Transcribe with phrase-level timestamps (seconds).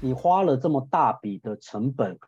[0.00, 2.20] 你花了这么大笔的成本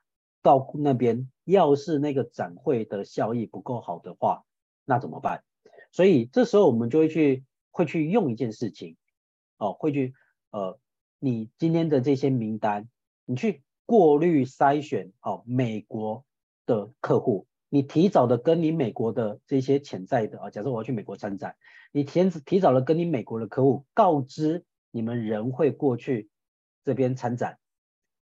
[0.42, 4.44] 到那边，要是那个展会的效益不够好的话，
[4.84, 5.44] 那怎么办？
[5.92, 8.96] 所以这时候我们就会去会去用一件事情，
[9.56, 10.14] 哦，会去
[10.50, 10.80] 呃，
[11.20, 12.88] 你今天的这些名单，
[13.24, 16.24] 你去过滤筛选哦，美国
[16.66, 21.54] 的客户，你提早的跟你美国的这些潜在的啊，假设我要去美国参展，
[21.92, 26.28] 你提提早的跟你美国的客户告知你们人会过去
[26.84, 27.59] 这边参展，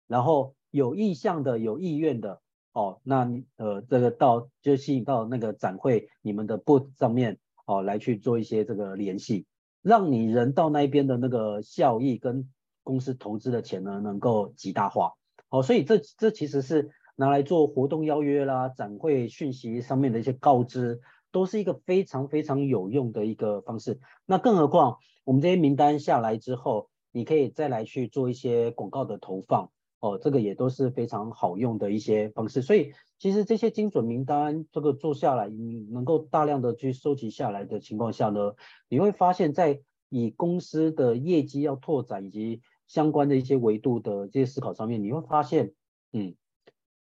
[0.09, 2.41] 然后有意向的、有意愿的
[2.73, 9.47] 哦，那呃这个到就吸引到那个展会你们的 booth 上面哦来去做一些这个联系，
[9.83, 12.51] 让你人到那边的那个效益跟
[12.83, 15.13] 公司投资的钱呢能够极大化。
[15.51, 21.01] 哦，所以这这其实是拿来做活动邀约啦、展会讯息上面的一些告知，
[21.33, 23.99] 都是一个非常非常有用的一个方式。
[24.27, 32.63] 那更何况我们这些名单下来之后，你可以再来去做一些广告的投放，哦，这个也都是非常好用的一些方式。
[32.63, 38.55] 所以其实这些精准名单这个做下来，你能够大量的去收集下来的情况下呢，
[38.89, 45.73] 你会发现在以公司的业绩要拓展以及相关的一些维度的这些思考上面，你会发现，
[46.13, 46.35] 嗯，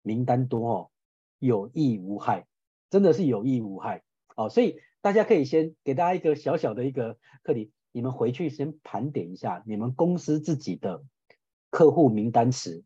[0.03, 0.91] 名单多哦，
[1.39, 2.47] 有益无害，
[2.91, 4.03] 真的是有益无害。
[4.37, 11.05] 哦，所以大家可以先给大家一个小小的一个课题，你们回去先盘点一下你们公司自己的
[11.71, 12.85] 客户名单池，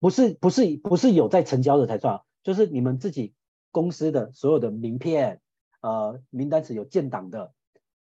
[0.00, 3.34] 不是不是不是有在成交的才算，就是你们自己
[3.70, 5.40] 公司的所有的名片，
[5.80, 7.52] 呃，名单池有建档的，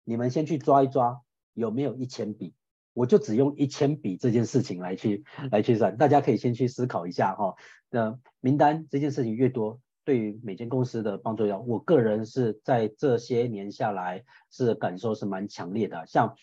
[0.04, 1.20] 你们先去抓一抓
[1.54, 2.54] 有没有一千笔。
[2.92, 7.54] 我就只用一千笔这件事情来去来去算，大家可以先去思考一下哈。
[7.88, 16.04] 那名单这件事情越多，对于每间公司的帮助要，我个人是在这些年下来是感受是蛮强烈的。
[16.08, 16.34] 像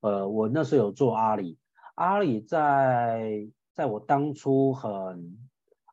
[0.00, 1.56] 呃，我那时候有做阿里，
[1.94, 5.38] 阿里在在我当初很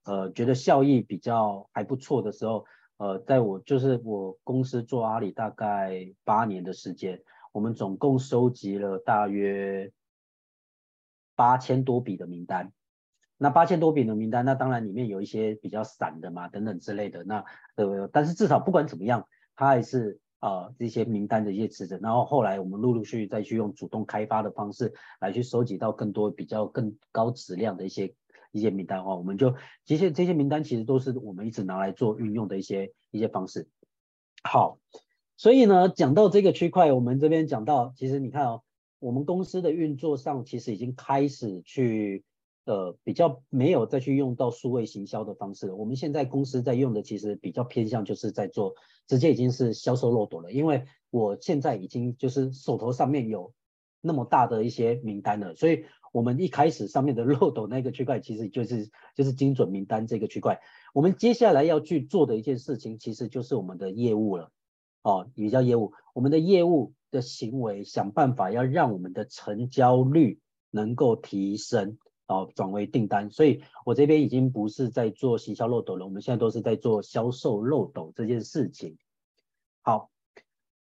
[0.03, 2.65] 呃觉得效益比较还不错的时候，
[2.97, 7.21] 呃，在我就是我公司做阿里大概八年的时间，
[7.51, 9.91] 我们总共收集了大约。
[11.33, 12.71] 八千多笔的名单，
[13.37, 17.23] 那八千多笔的名单，那当然里面有一些比较散的嘛，等等之类的。
[17.23, 17.43] 那
[17.75, 21.97] 呃，但是至少不管怎么样，它还是呃这些名单的一些池子。
[22.03, 28.13] 然后后来我们陆陆续续再去用主动开发的方式来去收集到更多比较更高质量的一些
[28.51, 33.69] 一些名单的话，我们就这些这些名单其实都是我们一直拿来做运用的一些一些方式。
[34.43, 34.79] 好，
[35.37, 38.63] 所以呢，讲到这个区块，我们这边讲到，其实你看哦。
[39.01, 42.23] 我们公司的运作上，其实已经开始去，
[42.71, 45.73] 呃，比较没有再去用到数位行销的方式。
[45.73, 48.75] 我们现在公司在用的，其实比较偏向就是在做，
[49.07, 50.53] 直接已经是销售漏斗了。
[50.53, 53.53] 因为我现在已经就是手头上面有
[53.99, 55.83] 那么大的一些名单了，所以
[56.13, 60.61] 我们一开始上面的 漏斗那个区块，其实就是就是精准名单这个区块。
[60.93, 64.49] 我们接下来要去做的一件事情，其实就是我们的业务了。
[65.03, 66.93] 哦，比较业务，我们的业务。
[67.11, 70.39] 的行为，想办法要让我们的成交率
[70.69, 71.97] 能够提升，
[72.31, 73.29] 哦，转为订单。
[73.29, 78.97] 所以我这边已经不是在做行销漏斗了，我们现在都是在做销售漏斗这件事情。
[79.81, 80.09] 好，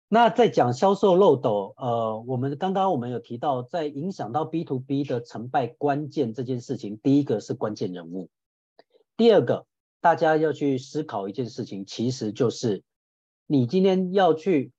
[0.08, 8.30] 那在讲销售漏斗，呃，我们刚刚我们有提到，在影响到 B to B 的成败关键这件事情，第一个是关键人物，
[9.18, 9.66] 第二个
[10.02, 12.84] 大家要去思考一件事情，其实就是
[13.46, 14.72] 你今天要去。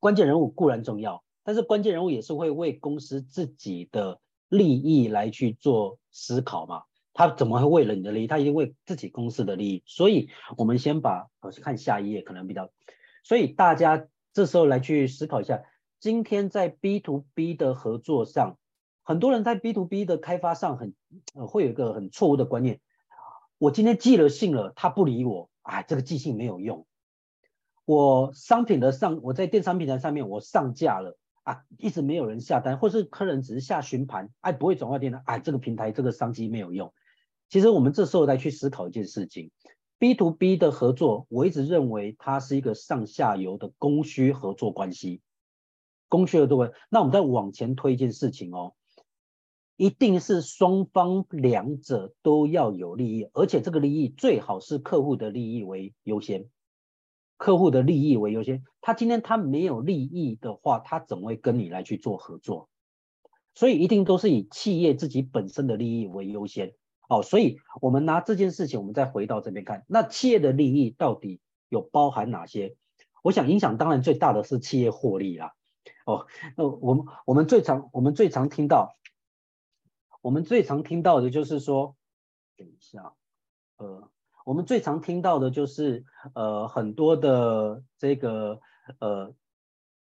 [0.00, 4.20] 关键人物固然重要，但是关键人物也是会为公司自己的
[4.56, 6.84] 利益来去做思考嘛？
[7.12, 8.26] 他怎么会为了你的利益？
[8.26, 9.82] 他一定为自己公司的利益。
[9.86, 12.70] 所以，我们先把我去看下一页，可能比较。
[13.22, 15.62] 所以大家这时候来去思考一下，
[16.00, 18.58] 今天在 B to B 的合作上，
[19.02, 20.94] 很多人在 B to B 的开发上很
[21.34, 22.80] 呃会有一个很错误的观念。
[23.58, 26.86] 我今天寄了信了，他不理我，哎，这个寄信没有用。
[27.84, 36.92] 我商品的上，我在电商平台上面我上架了啊，一直没有人下单，或是客人只是下询盘，哎，不会转化订单，哎，这个平台这个商机没有用。
[37.50, 39.50] 其实我们这时候来去思考一件事情
[39.98, 45.20] ，B to B 的合作，我一直认为它是一个上下游的供需合作关系，
[46.08, 46.74] 供需合作关系。
[46.88, 48.74] 那我们再往前推一件事情哦，
[49.76, 56.46] 一定是双方两者都要有利益，而且这个利益最好是客户的利益为优先。
[57.44, 62.70] 客户的利益为优先，他今天他没有利益的话，他怎么会跟你来去做合作？
[63.54, 66.72] 所以一定都是以企业自己本身的利益为优先。
[67.06, 72.78] 哦，所以我们拿这件事情，我们再回到这边看，那企业的利益到底有包含哪些？
[73.22, 75.52] 我想影响当然最大的是企业获利啦。
[76.06, 76.26] 哦，
[76.56, 78.96] 那我们我们最常我们最常听到，
[80.22, 81.94] 我们最常听到的就是说，
[82.56, 83.12] 等一下，
[83.76, 84.08] 呃，
[84.44, 86.04] 我们最常听到的就是
[86.34, 88.60] 呃很多的这个
[89.00, 89.34] 呃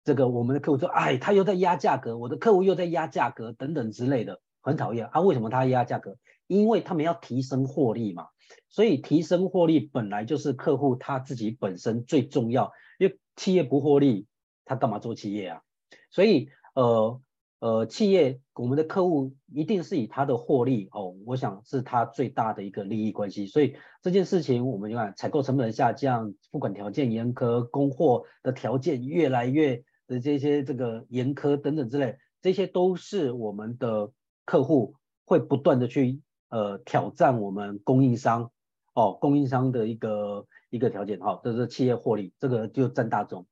[0.02, 5.20] 这个我们的客户说，哎，他又在压价格，我的客户又在压价格等等之类的，很讨厌啊。
[5.20, 6.16] 为什么他压价格？
[6.46, 8.28] 因为他们要提升获利嘛。
[8.68, 14.26] 所以提升获利本来就是客户他自己本身最重要，因为企业不获利，
[14.64, 15.62] 他干嘛做企业啊？
[16.10, 17.20] 所以呃。
[17.60, 23.46] 呃，企业我们的客户一定是以他的获利哦，我想是他最大的一个利益关系。
[23.46, 34.10] 所以这件事情，我们就看采购成本下降，付款条件严苛，供货的条件越来越的这些这个严苛等等之类，这些都是我们的
[34.46, 34.94] 客户
[35.26, 38.50] 会不断的去呃挑战我们供应商
[38.94, 43.46] 哦，供应商的一个一个条件哈，这是企业获利，这个就占大宗。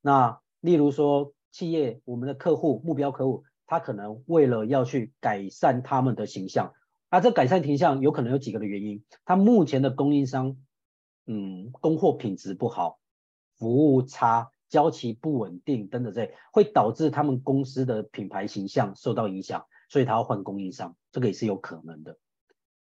[0.00, 3.42] 那例如说企业我们的客户目标客户。
[3.68, 6.72] 他可能为了要去改善他们的形象，
[7.10, 9.04] 啊，这改善形象有可能有几个的原因。
[9.26, 10.56] 他目前的供应商，
[11.26, 12.98] 嗯，供货品质不好，
[13.58, 22.18] 服务差，交期不稳定等等这些，会导致他们公司的品牌形象受到影响，所以他要换供应商，这个也是有可能的。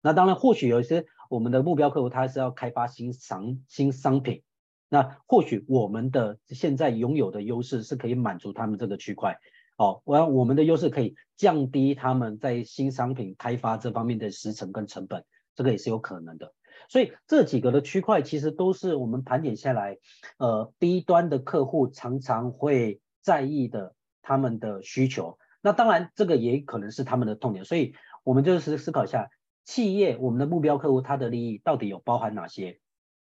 [0.00, 4.44] 那当然，或许有一些我们的目标客户，他是要开发新商新商品，
[4.88, 9.40] 那或许我们的现在拥有的优势是可以满足他们这个区块。
[9.76, 15.22] 哦，我我们的优势可以降低他们在新商品开发这方面的时程跟成本，
[15.54, 16.54] 这个也是有可能的。
[16.88, 19.98] 所以这几个的区块其实都是我们盘点下来，
[20.38, 25.36] 呃低端的客户常常会在意的他们的需求。
[25.60, 27.94] 那当然这个也可能是他们的痛点，所以
[28.24, 29.28] 我们就是思考一下，
[29.66, 32.78] 企业我们的目标客户他的利益到底有包含哪些？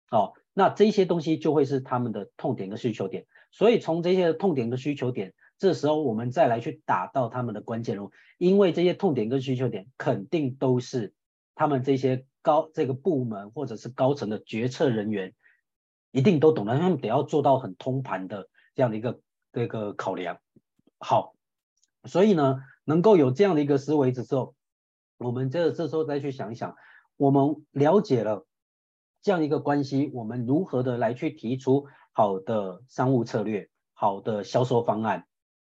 [0.10, 3.26] 哦，那这些东西就会是他们的痛点跟需求点。
[3.52, 5.34] 所以从这些痛点跟需求点。
[5.58, 11.14] 这时候我们再来去打到他们的关键人物，因为这些痛点跟需求点肯定都是
[11.56, 15.34] 他们这些高这个部门或者是高层的决策人员
[16.12, 19.22] 一定都懂的，他们得要做到很通盘的这样的一个
[19.54, 20.40] 这个考量。
[21.00, 21.36] 好，
[22.04, 24.56] 所以呢，能够有这样的一个思维之后，
[25.18, 26.76] 我们这这时候再去想一想，
[27.18, 28.46] 我们了解了
[29.22, 35.26] 这样一个关系，我们如何的来去提出好的商务策略，好的销售方案。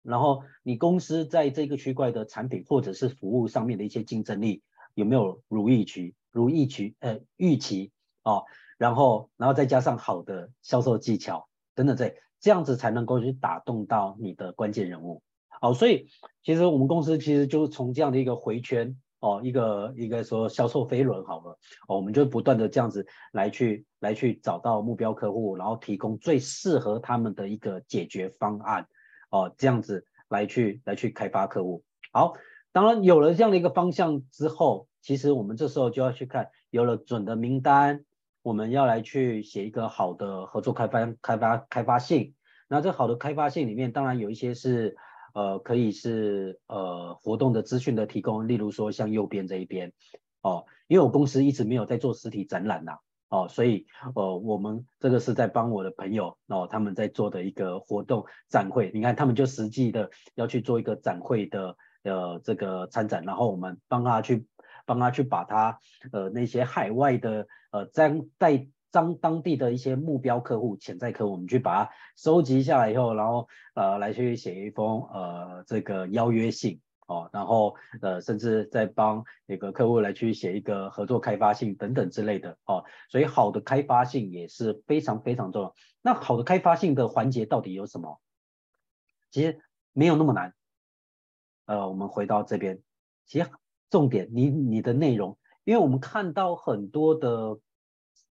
[0.04, 4.62] 然后你公司在这个区块的产品或者是服务上面的一些竞争力
[4.94, 7.90] 有没有如预期、如预期呃预期
[8.22, 8.44] 哦，
[8.76, 15.22] 然后然后再加上好的销售技巧等等这这样子才能够去打动到你的关键人物。
[15.60, 16.08] 好，所以
[16.42, 21.58] 其实我们公司其实就是从这样的一个回圈哦，一个一个说销售飞轮好了
[21.88, 28.86] 哦，我们就不断的这样子来去来去找到目标客户，然后提供最适合他们的一个解决方案。
[29.30, 31.82] 哦，这样子来去来去开发客户。
[32.12, 32.34] 好，
[32.72, 38.04] 当然有了这样的一个方向之后，其实我们这时候就要去看，有了准的名单，
[38.42, 42.34] 我们要来去写一个好的合作开发开发开发信。
[42.68, 44.96] 那这好的开发信里面，当然有一些是
[45.34, 49.92] 呃可以是呃活动的资讯的提供，例如说像右边这一边
[50.40, 52.98] 哦，因为我公司一直没有在做实体展览呐。
[53.28, 58.90] 哦，所以呃，我们这个是在帮我的朋友哦，他们在做的一个活动展会。
[58.94, 64.46] 你看，他们就实际的要去做一个展会的呃这个参展，然后我们帮他去
[64.86, 65.78] 帮他去把他
[66.12, 76.80] 呃那些海外的呃在在当当地的一些目标客户、潜在客户，我们去把它收集下来以后，然后呃来去写一封呃这个邀约信。
[77.06, 85.74] 哦，然后呃，甚至在帮那个客户来去写一个合作开发信等等之类的哦，所以好的开发信也是非常非常重要。
[86.00, 88.20] 那好的开发信的环节到底有什么？
[89.30, 89.60] 其实
[89.92, 90.54] 没有那么难。
[91.66, 92.80] 呃，我们回到这边，
[93.26, 93.50] 其实
[93.90, 97.58] 重点你你的内容，因为我们看到很多的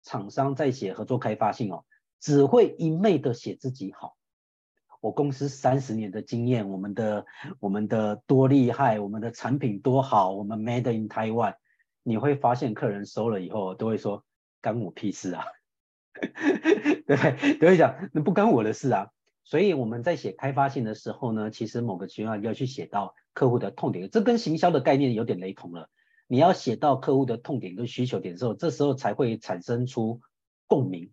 [0.03, 1.85] 厂商在写合作开发信哦，
[2.21, 4.17] 只会一昧的写自己好。
[5.03, 7.27] 我公司三十年的经验，我们的
[7.59, 11.57] 我们的多厉害，我们的产品多好，我们 Made in Taiwan，
[12.05, 14.25] 你会发现客人收了以后都会说
[14.61, 15.45] 干我屁事啊，
[17.05, 19.11] 对，都会讲那不干我的事啊。
[19.43, 25.91] 所以我们在写开发信的时候呢，其实某个情况要去写到客户的痛点，这跟行销的概念有点雷同了。
[26.29, 30.21] 你要写到客户的痛点跟需求点的时候，这时候才会产生出
[30.69, 31.11] 共鸣。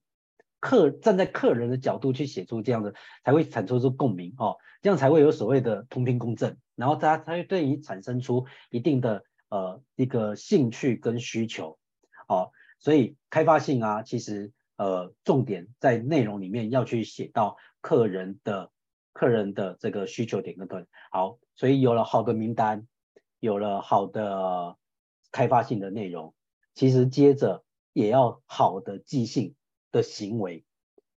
[0.59, 11.79] 客站在客人的角度去写出这样的，才会产生出共鸣哦，这样才会有所谓的同频共振，然后大家才会对你产生出一定的呃一个兴趣跟需求，
[12.27, 18.71] 哦，所以开发性啊，其实呃重点在内容里面要去写到客人的
[19.13, 22.85] 客人的这个需求点跟对，好，所以有了好的名单，
[23.39, 24.75] 有了好的
[25.31, 26.33] 开发性的内容，
[26.75, 27.63] 其实接着
[27.93, 29.55] 也要好的即兴
[29.91, 30.65] 的行为，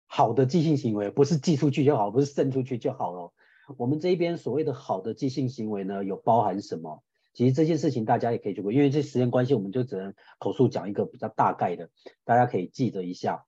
[0.06, 3.34] 好的即兴行为不是寄出去就好，不是 send 出去就好了。
[3.78, 7.04] 我们这边所谓的好的即兴行为呢，有包含什么？
[7.34, 11.90] 其实这些事情大家也可以去过，因为这时间关系，我们就只能口述讲一个比较大概的，
[12.24, 13.46] 大家可以记着一下。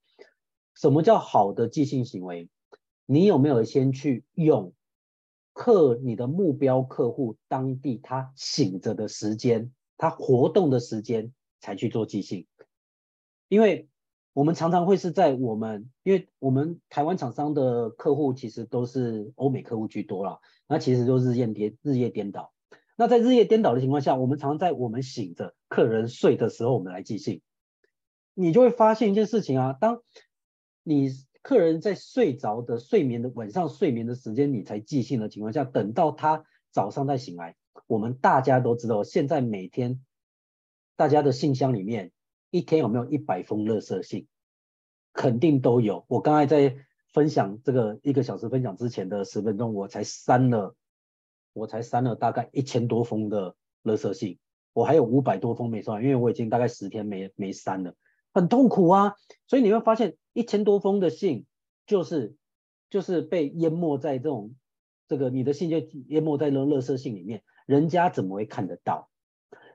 [0.76, 2.50] 什么叫好的即兴行为？
[3.06, 4.74] 你有没有先去用
[5.52, 12.48] 客你的目标客户当地他醒着的时间，他活动的时间才去做即兴？
[13.50, 13.90] 因为
[14.34, 22.54] 我们常常会是在我们，因为我们台湾厂商的客户其实都是欧美客户居多啦，那其实都日夜颠日夜颠倒。
[22.96, 27.42] 那在日夜颠倒的情况下，我们常常在我们醒着、客人睡的时候，我们来寄信，
[28.34, 30.02] 你就会发现一件事情啊，当
[30.82, 31.10] 你
[31.42, 40.00] 客人在睡着的睡眠的晚上睡眠的时间，你才寄信的情况下，等到他早上再醒来，我们大家都知道，现在每天
[40.96, 42.14] 大家的信箱里面。
[42.52, 44.28] 一天有没有一百封垃圾信？
[45.14, 46.06] 肯定都有。
[46.08, 46.76] 我刚才在
[47.12, 50.76] 分享这个一个小时分享之前的十分钟，我才删了，
[51.54, 54.40] 我才删了大概一千多封的垃圾信。
[54.74, 57.96] 我还有五百多封没删，因为我已经大概十天没没删了，
[58.34, 59.16] 很痛苦啊。
[59.48, 61.46] 所以你会发现一千多封的信，
[61.86, 62.36] 就是
[62.90, 64.56] 就是被淹没在这种
[65.08, 65.78] 这个你的信就
[66.08, 69.10] 淹没在垃垃圾信里面，人家怎么会看得到？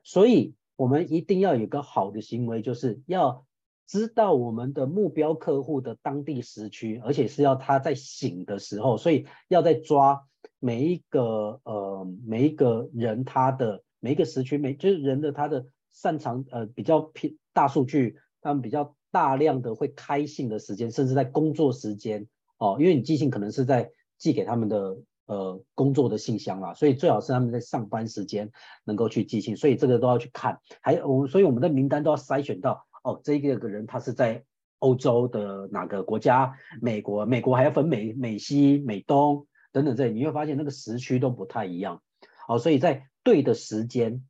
[0.02, 0.55] 所以。
[0.76, 3.46] 我们一定要有一个好的行为，就是要
[3.86, 10.26] 知道我们的目标客户的当地时区，而且是要他在醒的时候，所以要在抓
[10.60, 22.28] 每一个呃每一个人他的每一个时区，每就是人的他的擅长呃比较偏大数据，他们比较大量的会开信的时间，甚至在工作时间
[22.58, 24.98] 哦，因为你寄信可能是在寄给他们的。
[25.26, 28.48] 呃，工作的信箱啦，所以最好是他们在上班时间
[28.84, 30.60] 能够去寄信，所以这个都要去看。
[30.80, 34.44] 还有我，所以我们的名单都要筛选到，哦，这个个人他是在
[34.78, 36.54] 欧洲的哪个国家？
[36.80, 42.00] 美国，美国还要分美、美西、美东等等这里，你会发现那个时区都不太一样。
[42.46, 44.24] 好，所以在对的时间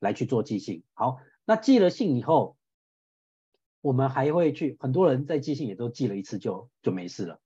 [0.00, 0.82] 来去做寄信。
[0.94, 2.56] 好，那寄了信以后，
[3.82, 7.38] 我们还会去，很多人在寄信也都寄了一次就就没事了。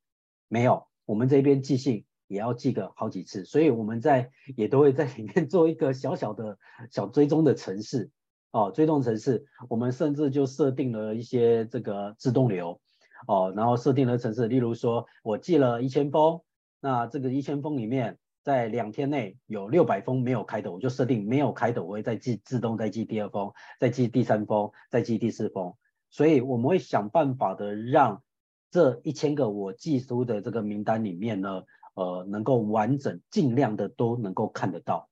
[0.46, 2.04] 没有，我们这边寄信。
[2.32, 6.58] 也要记个好几次，所以我们在也都会在里面 做一个小小的
[6.90, 8.10] 小追踪的程式
[8.52, 12.80] 哦，追踪程式，我们甚至就设定了一些这个自动流
[13.26, 16.40] 哦，然后设定了程式，例如说我寄了一千封，
[16.80, 25.74] 那这个一千封里面，在两天内有六百封没有开的，我就设定没有开的，我会再寄自动再寄第二封，再寄第三封，再寄第四封，
[26.08, 28.22] 所以我们会想办法的让
[28.70, 31.62] 这一千个我寄出的这个名单里面呢。
[31.94, 35.10] 呃，能够完整，尽量的都能够看得到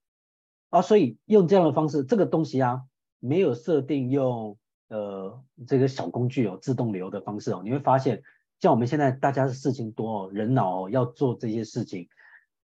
[0.70, 2.84] 啊，所以用这样的方式，这个东西啊，
[3.18, 4.56] 没有设定用
[4.88, 8.22] 呃这个小工具哦，自动流的方式哦，你会发现，
[8.60, 12.08] 像我们现在大家的事情多哦，人脑哦要做这些事情，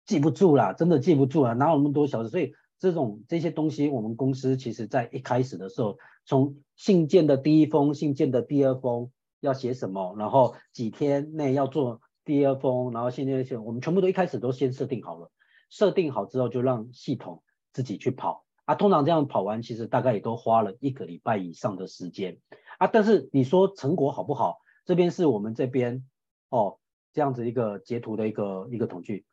[0.05, 2.29] 记不住啦，真的记不住啊，哪有那么多小时？
[2.29, 12.01] 所以这种这些东西，我们公司其实在一开始的时候，从信件的第一封、信件的第二封要写什么，然后几天内要做。
[12.23, 15.31] 第二封，然后现在我们全部都一开始都先设定好了，
[15.69, 18.75] 设定好之后就让系统自己去跑啊。
[18.75, 22.37] 通常这样跑完，其实大概也都花了一个礼拜以上的时间
[22.77, 22.87] 啊。
[22.87, 24.59] 但是你说成果好不好？
[24.85, 26.05] 这边是我们这边
[26.49, 26.77] 哦，
[27.11, 29.25] 这样子一个截图的一个一个统计，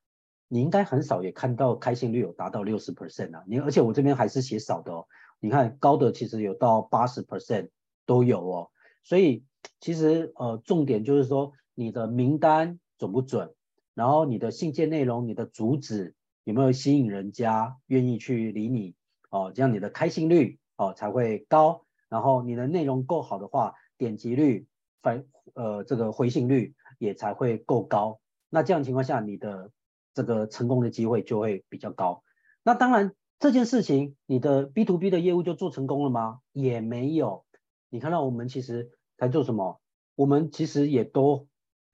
[0.49, 3.45] 你应该很少也看到开信率有达到六十 percent 啊。
[3.47, 5.07] 你而且我这边还是写少的哦，
[5.41, 7.69] 你看高的其实有到八十 percent
[8.07, 8.71] 都有哦。
[9.05, 9.45] 所以
[9.79, 11.53] 其实呃重点就是说。
[11.79, 13.55] 你的名单准不准？
[13.95, 18.97] 然后你的信件内容、你的主旨有没有吸引人家愿意去理你？
[19.31, 21.85] 哦，这样你的开信率哦才会高。
[22.09, 24.67] 然后你的内容够好的话，点击率、
[25.03, 28.19] 反呃这个回信率也才会够高。
[28.51, 29.71] 那这样情况下，你的
[30.15, 32.25] 这个成功的机会就会比较高。
[32.65, 36.41] 那当然这件事情，你的 B to B 的业务就做成功了吗？
[36.53, 37.45] 也没有。
[37.89, 39.81] 你看到我们其实在做什么？
[40.17, 41.47] 我们其实也都。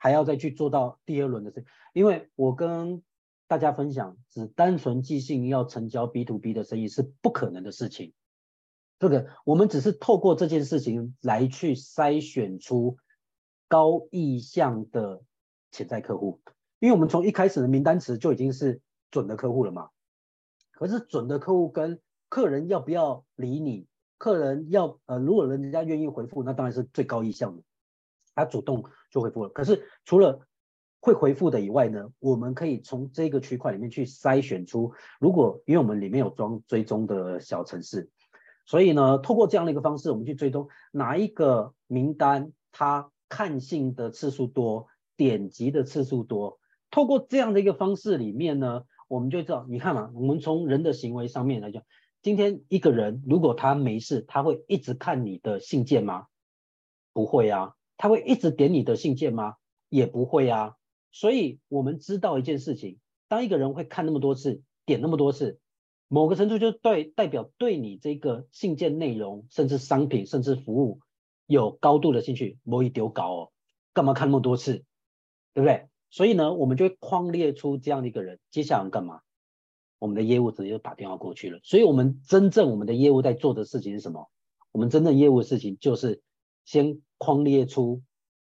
[0.04, 3.02] 还要再去做到第二轮的事，因为我跟
[3.46, 8.12] 大家分享，只单纯寄信要成交 B to B 的生意是不可能的事情。
[8.98, 12.98] 这个我们只是透过这件事情来去筛选出
[13.66, 15.22] 高意向的
[15.70, 16.42] 潜在客户，
[16.80, 19.88] 因为我们从一开始的名单词就已经是准的客户了嘛。
[20.72, 23.86] 可是准的客户跟客人要不要理你，
[24.18, 27.62] 客人要呃，如果人家愿意回复，那当然是最高意向的。
[28.34, 30.40] 他主动就回复了，可是除了
[31.00, 38.10] 会回复的以外呢，我们可以从这个区块里面去筛选出，如果因为我们里面有装追踪的小程式，
[38.66, 44.86] 所以呢，透过这样的一个方式，我们去追踪哪一个名单它看信的次数多，
[45.16, 46.58] 点击的次数多。
[46.90, 51.82] 透过这样的一个方式里面呢，我们就知道，你看嘛，我们从人的行为上面来讲，
[52.22, 56.26] 今天一个人如果他没事，他会一直看你的信件吗？
[57.12, 57.74] 不会啊。
[57.96, 59.56] 他会一直点你的信件吗？
[59.88, 60.76] 也不会啊。
[61.12, 62.98] 所以我们知道一件事情，
[63.28, 65.60] 当一个人会看那么多次，点那么多次，
[66.08, 71.00] 某个程度就对代表对你这个信件内容，甚至商品，甚至服务
[71.46, 72.58] 有高度的兴趣。
[72.64, 73.52] 莫一丢搞哦，
[73.92, 74.84] 干嘛看那么多次？
[75.52, 75.86] 对不对？
[76.10, 79.20] 所以呢，我们就会框列出这样的一个人，接下来干嘛？
[80.00, 81.60] 我们的业务直接就打电话过去了。
[81.62, 84.28] 所以，我们真正我们的业务在做的事情是什么？
[84.72, 86.22] 我们真正业务的事情就是
[86.64, 88.02] 先框列出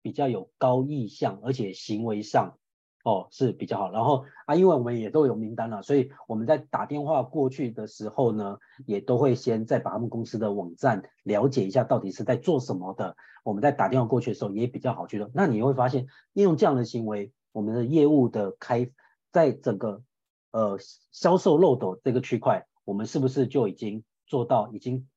[0.01, 2.57] 比较有高意向，而且行为上
[3.03, 3.91] 哦是比较好。
[3.91, 13.15] 然后啊，因为我们也都有名单了，所以我们在打电话过去的时候呢，也都会先再把他们公司的网站了解一下，到底是在做什么的。
[13.43, 15.31] 我们在打电话过去的时候也比较好去的。
[15.33, 18.91] 那你会发现，利用这样的行为，我们的业务的开，
[19.31, 20.03] 在整个
[20.51, 20.77] 呃
[21.11, 25.07] 销售漏斗这个区块，我们是不是就已经做到，已经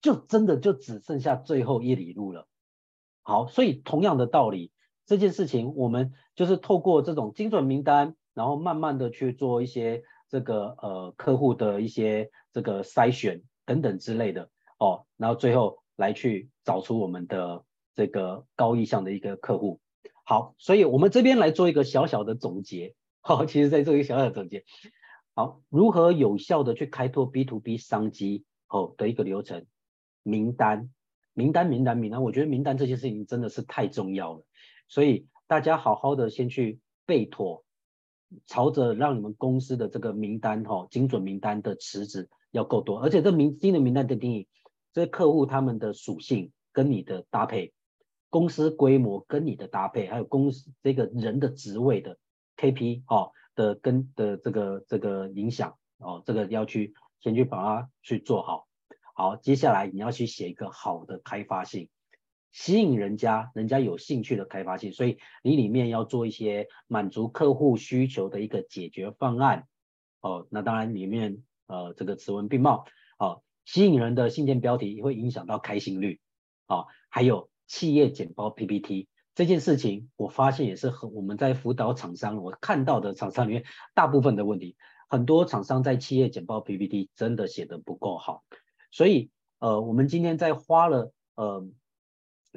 [0.00, 2.46] 就真的就只剩下最后一里路了？
[3.22, 4.72] 好，所以同样的道理，
[5.06, 17.64] 这件事情我们就是透过这种精准名单，然后慢慢的去做一些这个呃客户的一些这个筛选等等之类的哦，然后最后来去找出我们的
[17.94, 19.80] 这个高意向的一个客户。
[20.24, 22.94] 好，所以我们这边来做一个小小的总结。
[23.20, 24.64] 好，其实在做一个小小的总结。
[25.34, 29.66] 好，如何有效的去开拓 B to B 商机哦的一个流程，
[30.22, 30.90] 名单，
[31.34, 32.22] 名单，名单，名单。
[32.22, 34.44] 我觉得名单这件事情真的是太重要了，
[34.88, 37.64] 所以大家好好的先去备妥，
[38.46, 44.48] 朝着让你们公司的这个名单哈，精准名单的池子要够多，而且这名精准名单的定义，
[44.92, 47.72] 这些客户他们的属性跟你的搭配。
[48.30, 52.18] 公司规模跟你的搭配，还有公司这个人的职位的
[52.58, 58.67] KP 哦的跟的这个这个影响哦，这个要去先去把它去做好。
[59.18, 61.88] 好，接下来你要去写一个好的开发信，
[62.52, 64.92] 吸引人家，人家有兴趣的开发信。
[64.92, 69.66] 所以你里面要做一些满足客户需求的一个解决方案
[70.20, 70.46] 哦。
[70.52, 72.84] 那当然里面呃这个词文并茂
[73.18, 76.20] 哦，吸引人的信件标题也会影响到开信率
[76.68, 77.50] 哦，还有。
[77.66, 84.74] 企业简报 PPT 这件事情，我发现也是和我们在辅导厂商，我看到的厂商里面大部分的问题，
[85.06, 88.42] 很多厂商在企业简报 PPT 真的写的不够好，
[88.90, 91.66] 所以呃，我们今天在花了呃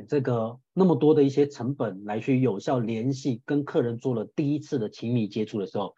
[0.07, 5.95] 这个那么多的一些成本来去有效联系跟客人做了第一次的亲密接触的时候，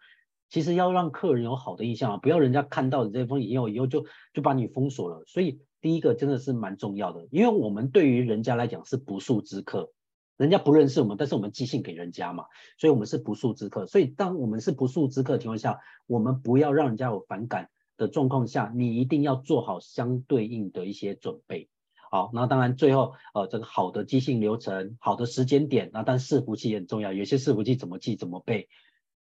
[0.50, 5.60] 其实要让客人有好的印象啊，不要人家看到你这封以后以后就就把你封锁了，所以。
[5.84, 9.92] 第一个真的是蛮重要的，因为我们对于人家来讲是不速之客，
[10.38, 12.46] 人家不认识我们，但是我们寄信给人家嘛，
[12.78, 13.86] 所以我们是不速之客。
[13.86, 21.68] 所以当我们是不速之客的情况下，我们不要让人家有反感的状况下，你一定要做好相对应的一些准备。
[22.10, 28.68] 好，那当然最后呃这个好的寄信流程，好的时间点，那但伺服器也很重要，有些伺服器怎么寄怎么背。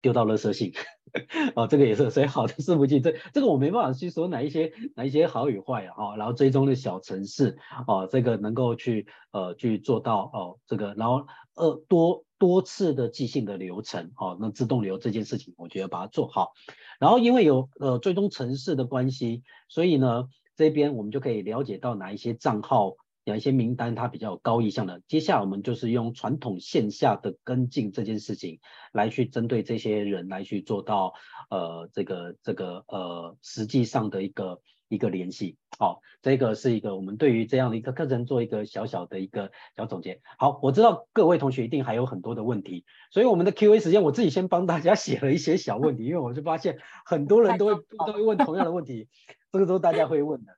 [0.02, 0.72] 丢到垃圾信，
[1.58, 16.54] 哦，这个也是，所以好的伺服器，这这个我没办法去说哪一些哪一些好与坏啊，然后追踪的小程式，哦，这个能够去呃去做到哦，这个然后呃多多次的寄信的流程，哦，那自动流这件事情，我觉得把它做好，
[17.00, 22.96] 然后因为有呃追踪城市的关系，所以呢这边我们就可以了解到哪一些账号。
[23.26, 25.04] 哪一些名单，它比较有高意向的。
[25.08, 28.60] 接下来我们就是用传统线下的跟进这件事情，
[28.92, 31.14] 来去针对这些人来去做到
[31.52, 35.58] 呃这个这个呃实际上的一个一个联系。
[35.80, 40.22] 好，这个是一个我们对于这样的一个课程做一个小小的一个小总结。
[40.38, 49.08] 好，我知道各位同学一定还有很多的问题，所以我们的 Q&A 时间我自己先帮大家写了一些小问题，因为我就发现很多人都会都会问同样的问题，
[49.54, 50.52] 这个都是大家会问的。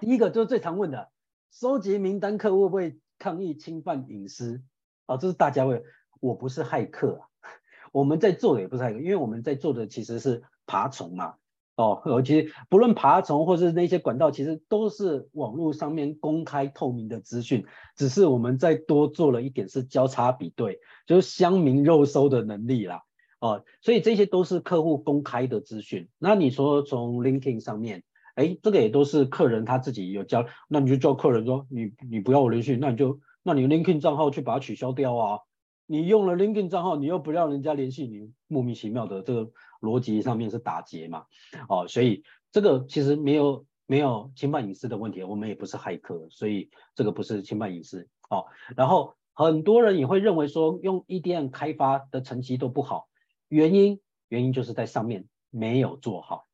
[0.00, 1.10] 第一个就是最常问的。
[1.50, 4.62] 收集名单客户会不会抗议侵犯隐私？
[5.06, 5.82] 啊，这是大家会。
[6.20, 7.28] 我不是骇客啊，
[7.92, 11.36] 我们在做的也不是骇客，因为我们在做的其实是爬虫嘛。
[11.76, 23.02] 哦，其实不论爬虫或是那些管道，其实都是网络上面公开透明的资讯，只是我们再多做了一点是交叉比对，就是乡民肉搜的能力啦。
[23.38, 26.08] 哦，所以这些都是客户公开的资讯。
[26.18, 28.02] 那你说从 LinkedIn 上面？
[28.36, 35.38] 哎，这个也都是客人他自己有交，那你就叫客人说，你你不要我联系，那你就那你 LinkedIn 账号去把它取消掉啊。
[35.86, 41.26] 你用了 LinkedIn 账号，你又不让人家联系你，莫名其妙的这个逻辑上面是打结嘛。
[41.68, 48.08] 哦，所以这个其实没有没有侵犯隐私的问题，我们也不是骇客，所以这个不是侵犯隐私。
[48.28, 48.46] 哦，
[48.76, 53.06] 然后很多人也会认为说用 EDM 开发的成绩都不好，
[53.48, 56.48] 原因原因就是在上面没有做好，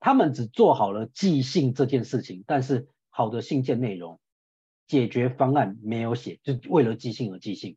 [0.00, 4.18] 他们只做好了寄信这件事情，但是好的信件内容、
[4.86, 7.76] 解决方案没有写，就为了寄信而寄信。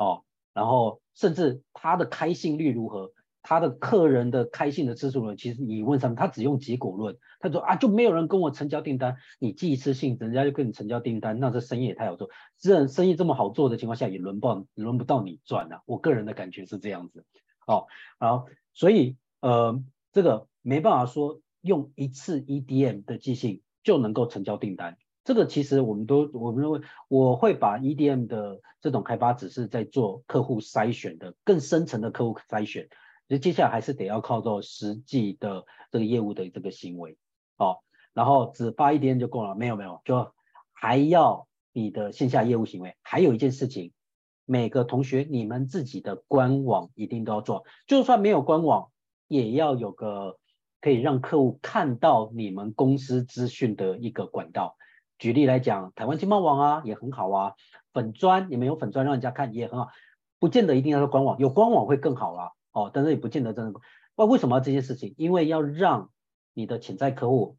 [0.00, 3.12] 哦，然后甚至他的开信率如何？
[3.42, 5.34] 他的客人的开信的次数呢？
[5.34, 7.16] 其实你问上面，他只用结果论。
[7.38, 12.28] 他说啊，就没有人跟我成交订单，你寄一次信，人家就跟你成交订单，那这生意也太好做。
[12.58, 15.80] 这生意这么好做的情况下，也轮不到轮不到你赚啊。
[15.86, 17.24] 我个人的感觉是这样子。
[17.66, 17.86] 哦，
[18.18, 19.82] 好，所以呃，
[20.12, 24.98] 这个没办法说用一次 EDM 的寄信就能够成交订单。
[25.22, 32.88] 这个其实我们都我们认为，我会把 EDM 的这种开发只是在做客户筛选的更深层的客户筛选。
[33.28, 37.16] 其实接下来还是得要靠做实际的这个业务的这个行为，
[37.58, 37.78] 哦，
[38.12, 39.54] 然后只发一点就够了？
[39.54, 40.32] 没有没有，就
[40.72, 42.96] 还要你的线下业务行为。
[43.02, 43.92] 还有一件事情，
[44.46, 48.90] 每个同学你们自己的官网一定都要做，就算没有官网，
[49.28, 50.38] 也要有个
[50.80, 54.76] 可以让客户看到你们公司资讯的一个管道。
[55.20, 57.54] 举例来讲，台湾经贸网啊也很好啊，
[57.92, 59.90] 粉砖你们有粉砖让人家看也很好，
[60.40, 62.48] 不见得一定要是官网，有官网会更好啊。
[62.72, 63.80] 哦，但是也不见得真的。
[64.16, 65.14] 那为什么要这件事情？
[65.18, 66.10] 因为要让
[66.54, 67.56] 你的潜在客户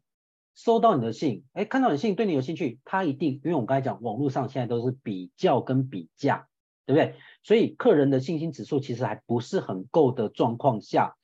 [0.54, 6.48] 收到你的信，哎，看到你的信对你有兴趣，他一定，因为我们刚才讲，网络上现在都是比较跟比价，
[6.86, 7.14] 对不对？
[7.42, 11.16] 所以客人的信心指数其实还不是很够的状况下，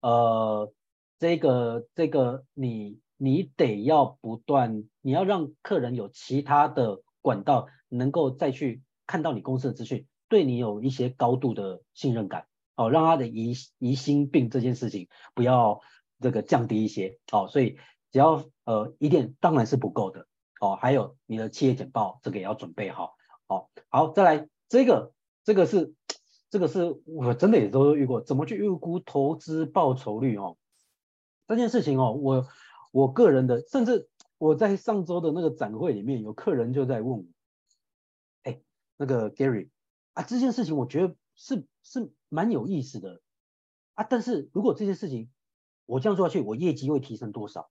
[0.00, 0.72] 呃，
[1.18, 12.46] 这个这个你你得要不断，你要让客人有其他的管道能够再去看到你公司的资讯，对你有一些高度的信任感。
[12.78, 15.80] 哦，让他的疑疑心病这件事情不要
[16.20, 17.78] 这个降低一些，哦，所以
[18.12, 20.26] 只要呃一点当然是不够的，
[20.60, 23.14] 哦，还有你的企业简报这个也要准备好，
[23.46, 25.94] 哦，好，再来这个这个是
[26.50, 30.58] 这个是我真的也都遇过，怎么去预估投资报酬率哦？
[31.48, 32.46] 这件事情哦，我
[32.96, 37.24] 我个人的，甚至我在上周的那个展会里面，有客人就在问我，
[38.44, 38.60] 哎，
[38.96, 39.68] 那个 Gary
[40.14, 42.10] 啊，这件事情我觉得是是。
[42.28, 43.20] 蛮有意思的
[43.94, 45.30] 啊，但是如果这件事情
[45.86, 47.70] 我这样做下去，我业绩会提升多少？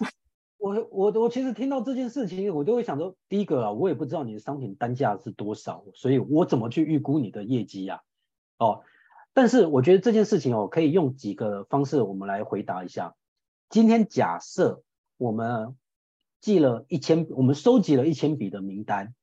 [0.56, 8.00] 我我我其实听到这件事情，我都会想说，第一个啊，我也不知道你的商品单价是多少，所以我怎么去预估你的业绩呀？
[8.58, 8.84] 哦，
[9.34, 13.16] 但是我觉得这件事情哦，可以用几个方式我们来回答一下。
[13.70, 14.82] 今天假设
[15.18, 15.76] 我们
[16.40, 19.14] 寄了一千，我们收集了一千笔的名单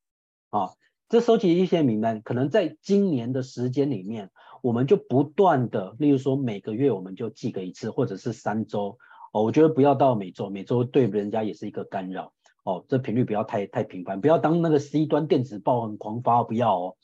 [0.52, 0.74] 啊。
[1.10, 4.32] 这收集一些名单，可能在今年的时间里面，
[4.62, 9.00] 我们就不断的，例如说每个月我们就寄个一次，或者是三周
[9.34, 9.44] 哦。
[9.44, 12.86] 我觉得不要到每周，每周对人家也是一个干扰哦。
[12.88, 16.98] 这频率不要太太频繁，不要当那个 C 端电子报很狂发，不要哦。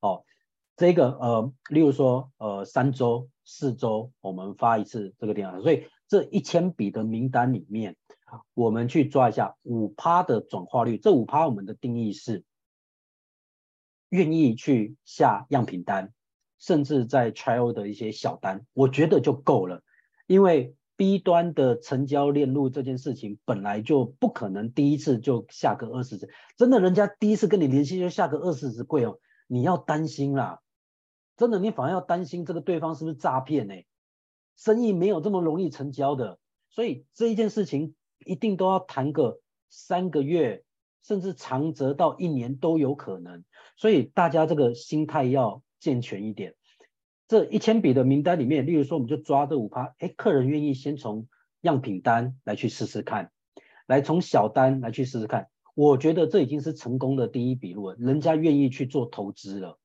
[0.00, 0.24] 哦，
[0.76, 7.96] 这个呃，例如说呃三周、四周我们发一次这个电话，所以这一千笔的名单里面，
[8.54, 10.98] 我们去抓一下五趴的转化率。
[10.98, 12.44] 这五趴我们的定义是。
[14.10, 16.12] 愿意去下样品单，
[16.60, 19.82] 甚至在 trial 的一些小单，我觉得就够了。
[20.28, 30.60] 因为 B 端的成交链路这件事情本来就不可能第一次就下个二十只，真的人家第一次跟你联系就下个二十只贵哦，你要担心啦，
[31.36, 33.74] 真的你反而要担心这个对方是不是诈骗呢？
[34.56, 36.38] 生意没有这么容易成交的，
[36.70, 40.62] 所以这一件事情一定都要谈个三个月。
[41.02, 43.44] 甚至长则到一年都有可能，
[43.76, 46.56] 所以大家这个心态要健全一点。
[47.28, 51.28] 这一千笔的名单里面，例如说，我们就抓这五趴，哎，客人愿意先从
[51.60, 53.30] 样品单来去试试看，
[53.86, 59.78] 来从小单来去试试看，我觉得这已经是成功的第一笔路，人家愿意去做投资了。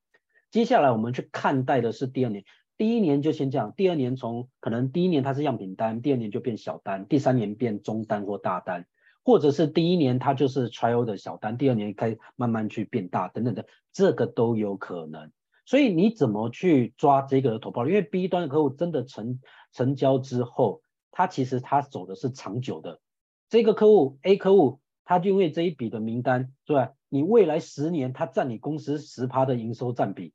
[0.50, 2.44] 接下来我们去看待的是第二年，
[2.82, 8.88] 第一年就先这样，第二年从可能第一年它是样品单，第二年就变小单，第三年变中单或大单。
[9.24, 15.32] 或者是第一年它就是 trial 的小单，第二年开慢慢去变大等等的，这个都有可能。
[15.64, 17.86] 所以你怎么去抓这个投报？
[17.86, 19.40] 因为 B 端的客户真的成
[19.72, 23.00] 成交之后，他其实他走的是长久的。
[23.48, 26.94] 这个客户 A 客户，他就因为这一笔的名单，对吧？
[27.10, 30.34] 你未来十年他占你公司十趴的营收占比，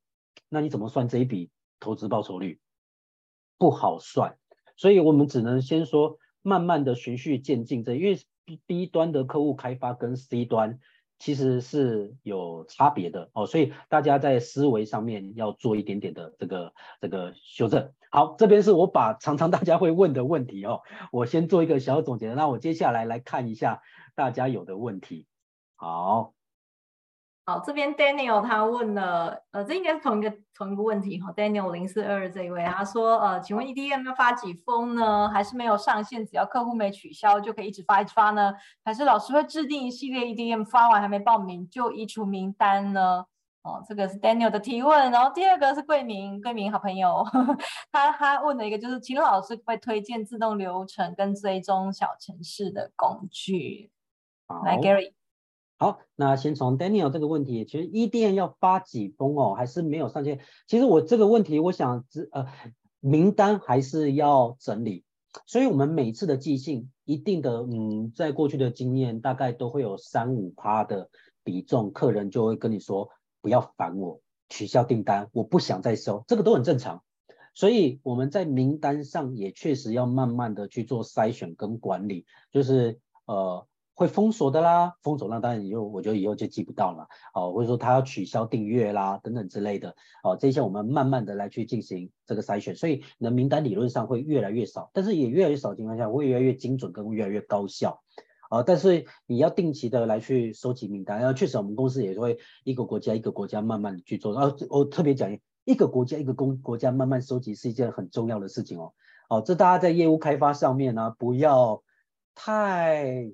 [0.49, 1.51] 那你怎么算这一笔
[1.87, 2.61] 投资报酬率？
[3.57, 4.37] 不好算。
[4.77, 8.19] 所以我们只能先说，慢慢的循序渐进，这因为。
[8.65, 10.79] B 端的客户开发跟 C 端
[11.19, 17.93] 其实是有差别的哦，所以大家在思维上面要做一点点的这个这个修正。
[18.09, 23.83] 好，这边是我把常常大家会问的问题哦，我先做一个小总结，那我接下来来看一下
[24.15, 25.27] 大家有的问题。
[25.75, 26.36] 好。
[27.49, 31.33] 好，这边 Daniel 他问了，呃，这应该是同一个同一个问题哈。
[31.33, 35.29] Daniel 零四二二这一位，他说，呃，请问 EDM 要发几封呢？
[35.29, 38.53] 还是没有上限，只要客户没取消就可以一直发一直发呢？
[38.85, 43.25] 还是老师会制定一系列 EDM 发完还没报名就移除名单呢？
[43.63, 45.13] 哦，这个是 Daniel 的提问。
[45.13, 47.57] 然后第二个是桂明，桂明好朋友，呵 呵
[47.93, 53.93] 他他问了一个就是，请老师会推荐自动流程跟追踪小程式的工具。
[54.65, 55.13] 来 Gary。
[55.79, 60.41] 好，那先从 Daniel 这个问题，其实一店要发几封哦，还是没有上线？
[60.67, 62.47] 其实我这个问题，我想只呃
[63.01, 65.05] 名单还是要整理，
[65.47, 71.11] 所以我们每次的寄信，一定的嗯，在过去的经验，大概都会有三五趴的
[71.45, 73.11] 比重，客人就会跟你说
[73.43, 77.03] 不要烦我，取消订单，我不想再收，这个都很正常。
[77.53, 83.67] 所以我们在名单上也确实要慢慢的去做筛选跟管理，就是呃。
[83.97, 98.03] 会封锁的啦，封锁那当然以后我觉得以后就记不到了，哦，或者说他要取消订阅啦等等之类的，哦，这些我们慢慢的来去进行这个筛选，所以你的名单理论上会越来越少，但是也越来越少的情况下会越来越精准跟越来越高效，
[98.51, 108.93] 哦，但是你要定期的来去收集名单，然后确实我们公司也会一个国家一个国家慢慢的去做，然后我特别讲一个国家一个公国家慢慢收集是一件很重要的事情哦，
[109.31, 111.83] 哦，这大家在业务开发上面呢、不要
[112.35, 113.33] 太。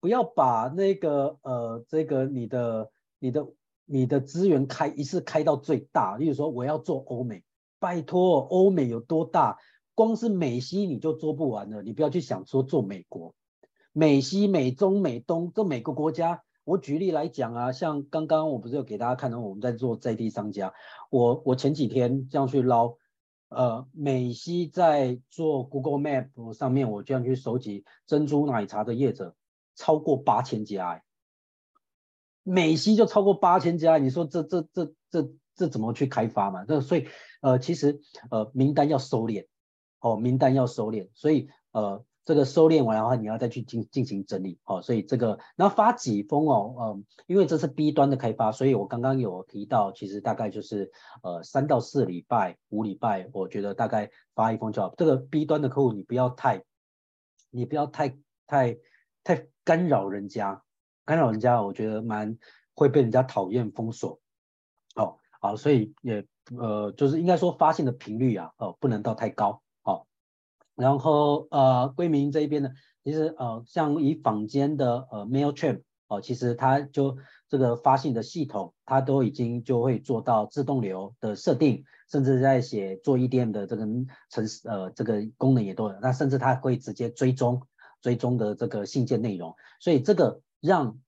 [0.00, 3.46] 不要把那个呃，这个你的、你的、
[3.84, 6.16] 你的资源开一次开到最大。
[6.16, 7.44] 例如说，我要做欧美，
[7.78, 9.58] 拜托，欧美有多大？
[9.94, 11.82] 光是美西你就做不完了。
[11.82, 13.34] 你不要去想说做美国、
[13.92, 16.42] 美西、美中、美东这每个国家。
[16.64, 20.72] 我举例来讲啊，像刚刚我不是有给大家看到我们在做在地商家，
[21.10, 22.94] 我我前几天这样去捞，
[23.48, 29.34] 呃，美西在做 Google Map 上面，我这样去收集珍珠奶茶的业者。
[29.74, 31.02] 超过八千家，
[32.42, 36.64] 美西就超过八千家，你说这这这这这怎么去开发嘛？
[36.64, 37.06] 这所以
[37.42, 39.46] 呃，其实呃名单要收敛，
[40.00, 50.90] 哦，名单要收敛，所以呃这个收敛完的话，你要再去进进行整理，哦，所以这个然后发几封哦，嗯、呃，因为这是 B 端的开发，所以我刚刚有提到，其实大概就是
[51.22, 54.94] 呃三到四礼拜、五礼拜，我觉得大概发一封就好。
[54.96, 56.64] 这个 B 端的客户你不要太，
[57.50, 58.78] 你不要太太。
[59.30, 60.60] 太干扰人家，
[61.04, 62.36] 干扰人家，我觉得蛮
[62.74, 64.18] 会被人家讨厌封锁。
[64.96, 66.26] 哦，好，所以也
[66.58, 69.62] 呃，就是应该说发信的频率啊，哦，不能到太高。
[69.84, 70.04] 哦，
[70.74, 72.70] 然后呃，归明这一边呢，
[73.04, 77.16] 其实呃，像以坊间的呃 Mailchimp 哦，其实它就
[77.48, 83.86] 这个发信的系统，它都已经就会做到自动流的设定，甚至在写做 EDM 的这个
[84.28, 87.62] 程式呃这个功能也都有，那甚至它会直接追踪。
[88.00, 90.98] 追踪的这个信件内容，所以这个让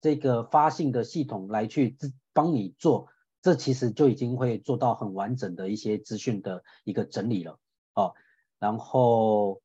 [0.00, 1.96] 这个发信的系统来去
[2.32, 3.08] 帮你做，
[3.42, 7.58] 这其实就已经会做到很完整的一些资讯的一个整理了。
[7.94, 8.14] 哦，
[8.58, 9.60] 然后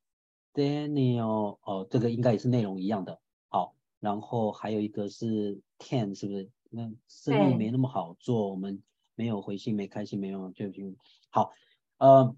[0.53, 3.19] Daniel，哦，这个应该也是内容一样的。
[3.49, 6.49] 好，然后还有一个是 Ken，是不是？
[6.69, 8.81] 那生意没那么好做，我们
[9.15, 10.93] 没有回信，没开信，没有就就
[11.29, 11.51] 好，
[11.97, 12.35] 呃。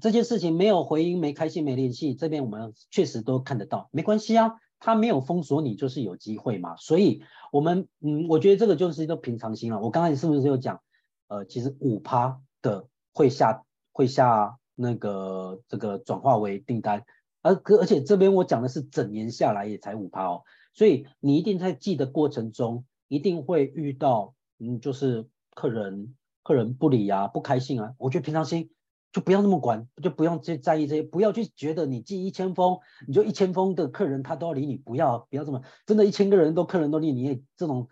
[0.00, 6.76] 这件事情没有回音，没开心，没联系，这边我们确实都看得到，没关系啊，他没有封锁你，就是有机会嘛。
[6.76, 9.80] 所以，我们嗯，我觉得这个就是一个平常心了。
[9.80, 10.80] 我刚才是不是有讲，
[11.28, 17.04] 呃，其实五趴的会下会下那个这个转化为订单，
[17.42, 20.42] 而而且这边我讲的是整年下来也才五趴哦，
[20.74, 28.70] 所以你一定在记的过程中一定会遇到，嗯，就是客人客人不理啊，不开心啊，我觉得平常心。
[29.12, 37.88] 就不要那么管，就不用去在意这些，不要去觉得你寄一千封，你就一千封的客人他都要理你，不要不要这么，真的，一千个人都客人都理你，也这种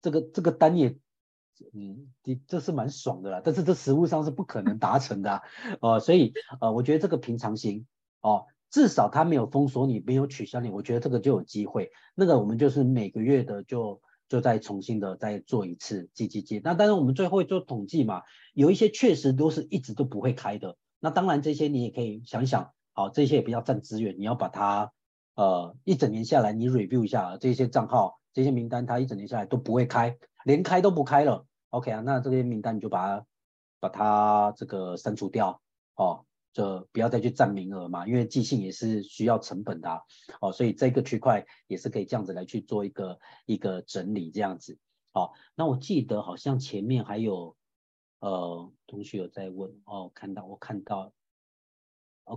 [0.00, 0.96] 这个这个单也，
[1.72, 5.42] 嗯，你这是蛮爽的啦，但是这实物上是不可能达成的，啊，
[5.80, 7.86] 呃，所以呃，我觉得这个平常心
[8.20, 14.00] 哦，至少他没有封锁你，没有取消你，我觉得这个就有机会，那个我们就是每个月的就。
[14.28, 18.22] 就再重新的再做一次记记记，那当然我们最后做统计嘛，
[18.54, 24.92] 有一些确实都是一直都不会开的，那当然这些你也可以想想，好，这些也比较占资源，你要把它
[25.34, 33.26] 呃一整年下来你 review 一下这些账号这些名单，它一整年下来都不会开，连开都不开了，OK 啊，那这些名单你就把它
[33.80, 35.60] 把它这个删除掉。
[35.94, 36.26] 哦，
[36.56, 40.00] 就不要再去占名额嘛，因为寄信也是需要成本的啊，
[40.40, 44.78] 哦，所以这个区块也是可以这样子来去做一个一个整理这样子。
[45.12, 47.54] 好，那我记得好像前面还有
[48.20, 51.12] 呃同学有在问哦，看到我看到。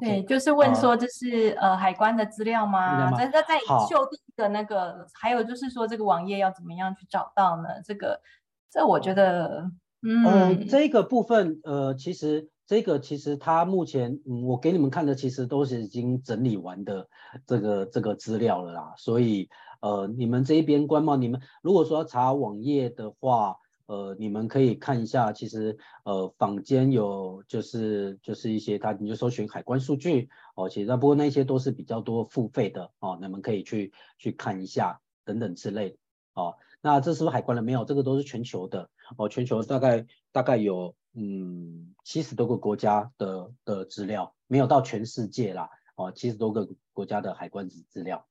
[0.02, 3.10] 对，就是问说这是呃海关的资料吗？
[3.18, 3.58] 在在在
[3.90, 7.82] 秀地的那个，还有就是说这个网页要怎么样去找到呢？
[7.86, 8.22] 这个
[8.70, 17.08] 这我觉得，嗯，呃、这个部分呃，其实这个其实它目前嗯，我给你们看的其实都是已经整理完的
[17.46, 19.50] 这个这个资料了啦，所以
[19.82, 23.58] 呃，你们这一边官贸，你们如果说要查网页的话。
[23.90, 35.98] 呃，你们可以看一下，其实呃，坊间有就是就是一些它，你就搜寻海关数据哦，其实不过那些都是比较多付费的哦，你们可以去去看一下等等之类的
[36.36, 36.54] 哦。
[36.82, 37.64] 那这是不是海关的？
[37.64, 48.28] 没有，这个都是全球的哦，全球大概大概有嗯七十多个国家的的资料，没有到全世界啦哦，七十多个国家的海关资资料，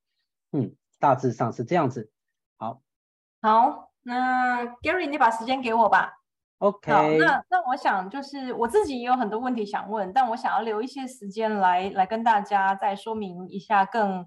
[0.52, 2.10] 嗯，大致上是这样子。
[2.56, 2.82] 好，
[3.42, 3.88] 好。
[4.02, 6.14] 那 Gary，你把时间给我吧。
[6.58, 6.90] OK。
[6.90, 14.26] 好，那那我想就是我自己也有很多问题想问，但我想要留一些时间来来跟大家再说明一下更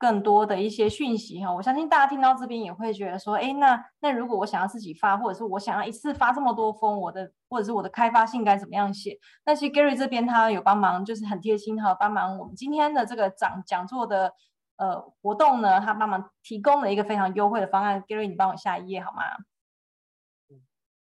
[0.00, 1.54] 更多的一些讯息哈。
[1.54, 9.16] 我相信大家听到这边也会觉得说，哎，那那如果我想要自己发，或者是我想要一次发这么多封，我的或者是我的开发信该怎么样写？
[9.44, 14.32] 那其实 Gary 这边他有帮忙，就是很贴心哈，帮忙我们今天的这个讲讲座的。
[14.80, 18.02] 呃，活动呢，他帮忙提供了一个非常优惠的方案。
[18.08, 19.20] Gary，你帮我下一页好吗？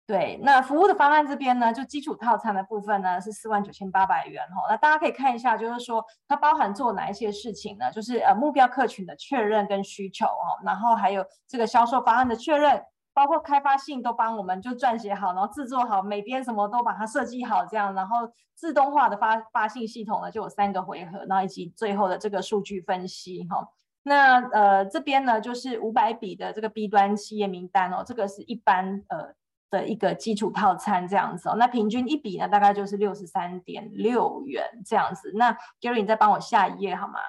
[0.06, 4.66] 对，那服务的方案这边呢，就基础套餐的部分呢是四万九千八百元哈。
[4.70, 7.92] 那大家可以看一下，就是说它包含做哪一些事情呢？
[7.92, 12.84] 就是呃目标客群的确认跟需求哦，然后还有这个销售方案的确认。
[13.16, 23.70] 包括开发信都帮我们就撰写好，然后制作好，每边什么都把它设计好，这样，然后自动化的发发信系统呢就有三个回合，然后以及最后的这个数据分析哈。
[24.02, 29.32] 那呃这边呢就是五百笔的这个 B 端企业名单哦，这个是一般呃
[29.74, 31.56] 的一个基础套餐这样子哦。
[31.58, 35.34] 那平均一笔呢大概就是六十三点六元这样子。
[35.36, 37.20] 那 Gary 你再帮我下一页好吗？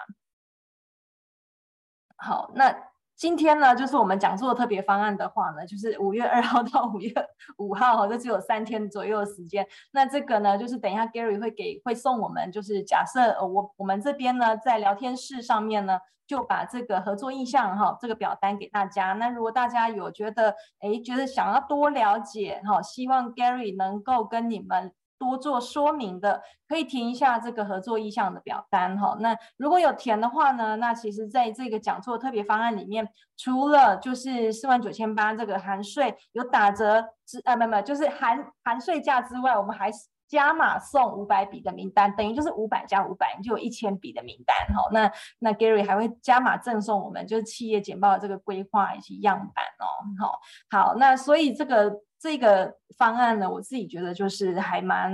[2.17, 2.94] 好，那。
[3.17, 7.13] 今天呢，就是我们讲座的特别方案的话呢，就是五月二号到五月
[7.59, 9.67] 五号哈，这只有三天左右的时间。
[9.93, 19.13] 那这个呢，就是等一下 Gary 会给会送我们，就是假设我我们这边呢在聊天室上面呢，就把这个合作意向哈这个表单给大家。
[19.13, 24.93] 那如果大家有觉得哎觉得想要多了解哈，希望 Gary 能够跟你们。
[25.25, 29.17] 多做说明的，可以填一下这个合作意向的表单哈。
[29.21, 39.91] 那如果有填的话呢，那其实在这个讲座特别方案里面，除了就是四万九千八这个含税有打折之，啊，没有没有，就是含含税价之外，我们还
[40.29, 44.89] 加码送五百笔的名单，等于就是五百加五百，你就有一千笔的名单哈。
[44.93, 49.89] 那那 Gary 还会加码赠送我们就是企业简报的这个规划以及样板哦。
[50.21, 52.01] 好，好，那所以这个。
[52.25, 55.13] 这个方案呢，我自己觉得就是还蛮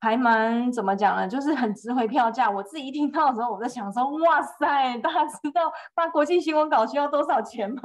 [0.00, 1.28] 还蛮怎么讲呢？
[1.28, 2.50] 就是很值回票价。
[2.50, 7.80] 我自己一听到的时候，我在想说，哇塞，大家知道发国际新闻稿需要多少钱吗？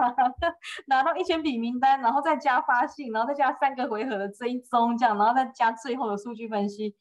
[0.89, 6.95] 拿到一千笔名单，然后再加发信，然后再加三个回合的追踪，这样，然后再加最后的数据分析，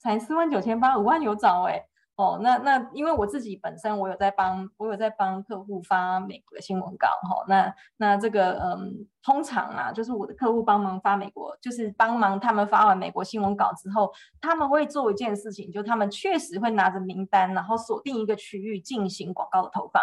[0.00, 1.84] 才四万九千八，五万有找哎。
[2.16, 7.44] 哦，那那因为我自己本身我有在帮，我有在帮客户发美国的新闻稿哈、哦。
[7.46, 20.02] 那那这个嗯，通常啊，就是我的客户帮忙发美国，就是帮忙他们发完美国新闻稿之后，他们会做一件事情，就他们确实会拿着名单，然后锁定一个区域进行广告的投放。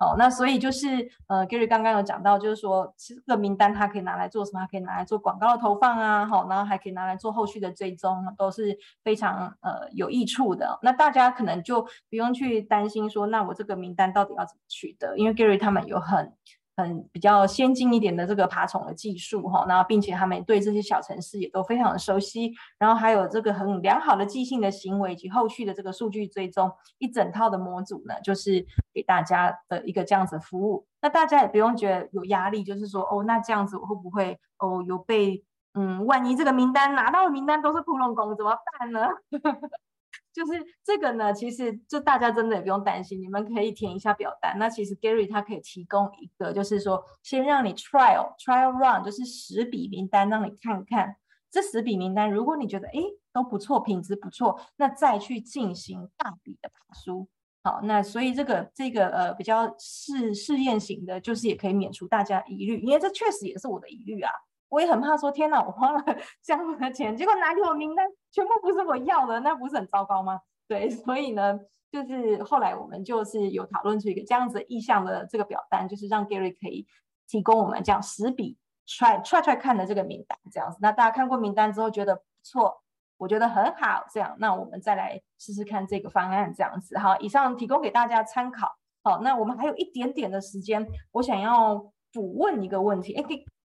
[0.00, 0.86] 哦，那所以就是
[1.26, 4.66] 呃，Gary 刚刚有讲到，就是说这个名单它可以拿来做什么？
[4.70, 10.78] 可以拿来做广告的投放啊，好，然后还可以拿来做后续的追踪，都是非常呃有益处的。
[10.82, 15.18] 那大家可能就不用去担心说，那我这个名单到底要怎么取得？
[15.18, 16.32] 因为 Gary 他们有很。
[16.76, 30.86] 很比较先进一点的这个爬虫的技术哈，然后并且他们对这些小城市也都非常的熟悉，然后还有这个很良好的寄信的行为以及后续的这个数据追踪，一整套的模组呢，就是给大家的一个这样子服务。
[31.02, 35.44] 那大家也不用觉得有压力，就是说哦，那这样子我会不会哦有被
[35.74, 39.08] 嗯，万一这个名单拿到的名单都是普通工怎么办呢？
[40.32, 40.52] 就是
[40.84, 44.56] 这个呢，其实就大家真的也不用担心，你们可以填一下表单。
[44.58, 51.16] 那其实 Gary 他可以提供一个，就是说先让你 trial trial run，就是十笔名单让你看看。
[51.50, 53.00] 这十笔名单，如果你觉得哎
[53.32, 57.28] 都不错，品质不错，那再去进行大笔的爬书。
[57.64, 64.30] 好，那所以这个这个呃比较试试验型的，就是也可以免除大家疑虑，因为这确实也是我的疑虑啊。
[64.68, 66.00] 我也很怕说，天哪，我花了
[66.42, 70.40] 这样的钱，结果拿给我名单全部不是我要的， 那不是很糟糕吗？
[70.68, 71.58] 对， 所以呢，
[71.90, 76.86] 就是后来我们就是有讨论出一个这样子意向的这个表单，就是让 Gary 可以
[77.28, 78.56] 提供我们这样十笔
[78.86, 80.78] try try try 看的这个名单，这样子。
[80.80, 82.82] 那大家看过名单之后觉得不错，
[83.16, 86.96] 我觉得很好，这样，那我们再来试试看这个方案，这样子。
[86.98, 88.68] 好，以上提供给大家参考。
[89.02, 91.74] 好，那我们还有一点点的时间，我想要
[92.12, 93.14] 补问一个问题。
[93.14, 93.22] 哎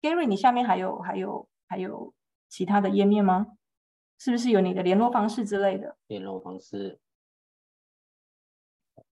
[0.02, 2.12] ，Gary，你下面还有还有还有
[2.48, 3.46] 其他的页面吗？
[4.20, 5.96] 是不是有你的联络方式之类的？
[6.06, 7.00] 联络方式。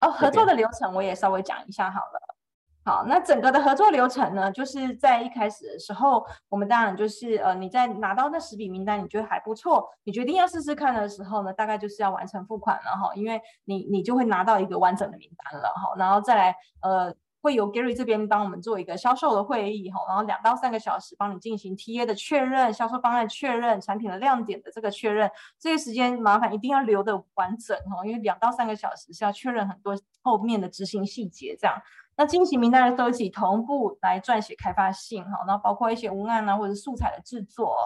[0.02, 2.36] 哦，合作的流程我也稍微讲一下好了。
[2.84, 17.12] 好，那整个的合作流程呢，就是在一开始的时候，我们当然就是呃，你在拿到那十笔名单，你觉得还不错，你决定要试试看的时候呢，大概就是要完成付款了哈，因为你你就会拿到一个完整的名单了哈，然后再来呃，
[17.46, 25.30] 会由 Gary 这边帮我们做一个销售的会议哈，然后两到三个小时帮你进行 TA 的确认、销售方案确认、产品的亮点的这个确认，
[25.60, 31.80] 这个时间麻烦一定要留得完整哈，因为两到三个小时是要确认很多后面的执行细节这样。
[32.18, 37.78] 那进行名单的收集，同步来撰写开发信哈，然后包括一些文案啊或者素材的制作，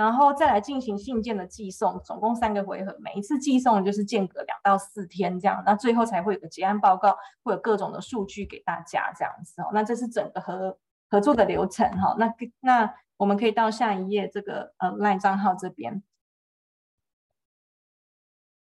[0.00, 9.68] 然后再来进行信件的寄送，总共三个回合，每一次寄送就是间隔两到四天这样，那最后才会有个结案报告，会有各种的数据给大家这样子哦。
[9.74, 10.78] 那这是整个合
[11.10, 12.16] 合作的流程哈。
[12.18, 16.02] 那那我们可以到下一页这个呃 LINE 账号这边。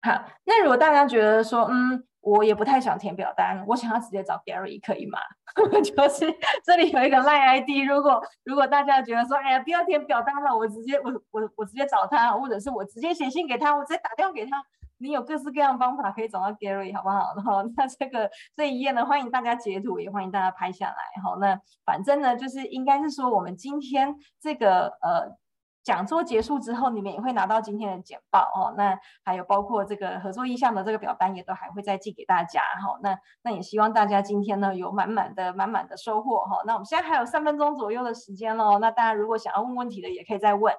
[0.02, 2.04] 好，那如果大家觉得说嗯。
[2.20, 5.18] 我也不太想填表单，我想要直接找 Gary，可以吗？
[5.82, 6.32] 就是
[6.64, 14.62] 这里有一个 Line ID，如果如果大家觉得说，哎呀，不要填表单了，我直接我我我直接找他，或者是我直接写信给他，我直接打电话给他，
[14.98, 17.32] 你有各式各样的方法可以找到 Gary，好不好？
[17.36, 21.22] 然后那这个这一页呢，欢迎大家截图，也欢迎大家拍下来。
[21.22, 25.38] 好，那反正呢，就是应该是说我们今天这个呃。
[25.82, 28.74] 讲座结束之后，你们也会拿到今天的简报哦。
[28.76, 32.98] 那还有包括这个合作意向的这个表单，也都还会再寄给大家哈。
[33.02, 36.62] 那那也希望大家今天呢有满满的满满的收获哈。
[36.66, 38.78] 那我们现在还有三分钟左右的时间喽。
[38.78, 40.74] 那大家如果想要问问题的，也可以再问，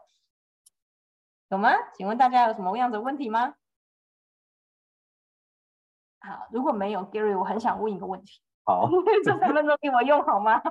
[1.50, 1.72] 有吗？
[1.96, 3.56] 请问大家有什么样的问题吗？
[6.20, 8.42] 好，如果没有，Gary，我很想问一个问题。
[8.64, 8.88] 好，
[9.26, 10.62] 这三分钟给我用好吗？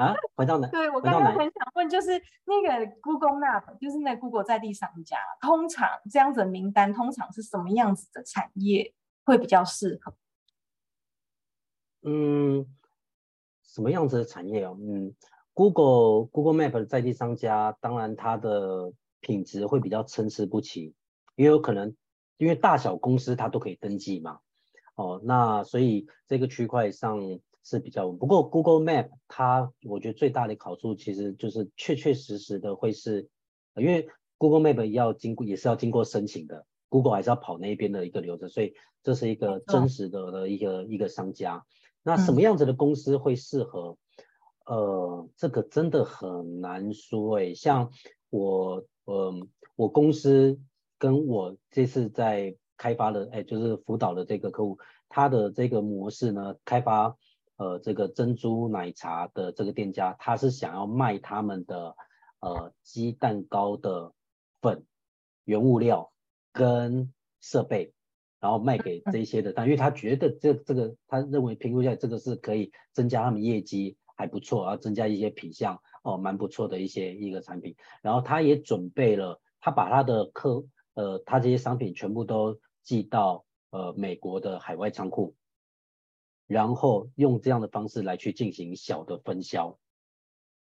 [0.00, 0.66] 啊，回到哪？
[0.68, 2.10] 对，我刚刚很想问，就是
[2.46, 8.94] 那个 Google Map，就是那 Google 在地商家，通常这样子的名单，通常是什么样子的产业
[9.24, 10.14] 会比较适合？
[12.00, 12.64] 嗯，
[13.62, 14.74] 什么样子的产业哦？
[14.80, 15.14] 嗯
[15.52, 18.90] ，Google Google Map 在地商家，当然它的
[19.20, 20.94] 品质会比较参差不齐，
[21.34, 21.94] 也有可能
[22.38, 24.40] 因为大小公司它都可以登记嘛。
[24.94, 27.20] 哦，那所以这个区块上。
[27.62, 33.28] 是比较稳，不过 Google Map 它我觉得最大的好处其实就是确确实实的会是，
[33.76, 34.08] 因为
[34.38, 41.64] Google Map 要经过也是要经过申请的，Google 还是要跑那边的一个流程，所以这是一个真实的的一个、嗯、一个商家。
[42.02, 43.98] 那什么样子的公司会适合？
[44.64, 47.54] 嗯、呃，这个真的很难说诶。
[47.54, 47.90] 像
[48.30, 49.34] 我，呃，
[49.76, 50.58] 我公司
[50.96, 57.16] 跟我这次在开发的，哎，就是辅导的这个客户，他的这个模式呢，开发。
[57.60, 61.94] 呃，这个珍珠奶茶的这个店家，他是想要卖他们的
[62.40, 64.14] 呃鸡蛋糕的
[64.62, 64.86] 粉
[65.44, 66.10] 原物料
[66.54, 67.92] 跟设备，
[68.40, 85.34] 然后卖给这些的，但因为他觉得这这个他认为评估一下这个是可以增加他们业绩还不错，然后增加一些品项哦，蛮不错的一些一个产品，然后他也准备了，他把他的客呃他这些商品全部都寄到呃美国的海外仓库。
[86.50, 89.78] 然后用这样的方式来去进行小的分销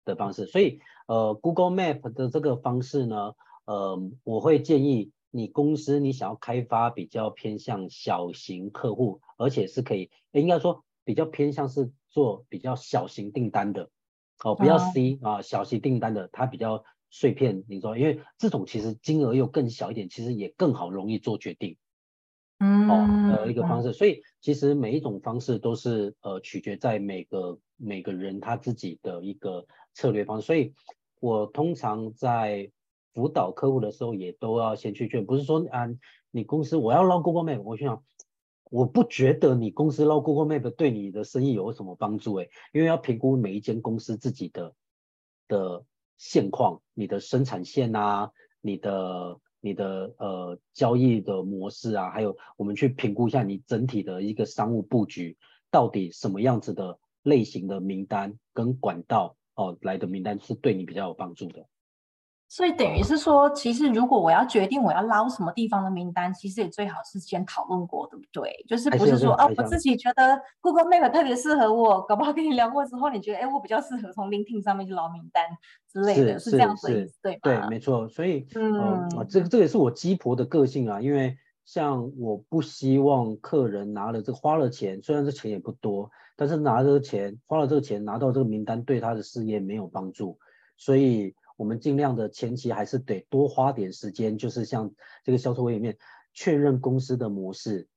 [0.06, 3.34] 的方式，所以呃，Google Map 的这个方式呢，
[3.66, 13.90] 呃，我会建议你公司你想要开发比较偏向小型客户，而且是可以，应该说比较偏向是做比较小型订单的，
[14.46, 21.76] 哦，不要 C 啊，小型订单的，它比较碎片，你说，因为这种其实金额又更小一点，其实也更好容易做决定。
[22.60, 30.74] 嗯，哦，呃，一个方式，所以其实每一种方式都是呃取决在每个每个人他自己的一个策略方式，所以
[31.20, 32.72] 我通常在
[33.14, 35.86] 辅导客户的时候也都要先去劝，不是说啊
[36.32, 38.02] 你公司我要捞 Google Map，我想
[38.72, 44.74] 我不觉得你公司捞 Google Map 对你的生意有什么帮助诶，因为要评估每一间公司自己的
[45.50, 45.84] 的
[46.18, 48.32] 现况，你的生产线啊，
[48.62, 49.42] 你的。
[49.66, 55.38] 你的呃交易的模式啊，还有我们去评估一下你整体的一个商务布局，
[55.72, 61.66] 到底什么样子的类型的名单跟管道哦来的名单是对你比较有帮助的。
[62.48, 68.64] 所以等于是说，其实如果我要决定我要捞什么地方的名单，其实也最好是先讨论过，对不对？
[68.68, 75.44] 就是不是说哦，我自己觉得 Google Map 特别适合我，搞不好跟你聊过之后，你觉得哎，我比较适合从 LinkedIn 上面去捞名单
[75.92, 76.88] 之类的，是，这样子
[77.22, 77.40] 对吧？
[77.42, 78.08] 对，没错。
[78.08, 81.36] 所以嗯，呃、这个这个也是我鸡婆的个性啊，因为
[81.66, 90.38] 像我不希望客人拿了这个花了钱，虽然这钱也不多，但是拿这个钱花了这个钱拿到这个名单，对他的事业没有帮助，
[90.78, 91.36] 所以。
[91.56, 94.92] 我们尽量的前期还是得多花点时间，就是像
[95.24, 95.98] 这个销售会里面
[96.34, 97.88] 确认公司的模式，